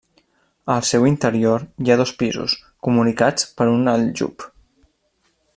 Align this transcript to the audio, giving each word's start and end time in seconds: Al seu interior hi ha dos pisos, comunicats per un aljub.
Al 0.75 0.79
seu 0.91 1.05
interior 1.09 1.65
hi 1.85 1.93
ha 1.95 1.99
dos 2.01 2.15
pisos, 2.23 2.57
comunicats 2.89 3.49
per 3.61 3.71
un 3.77 3.95
aljub. 3.97 4.51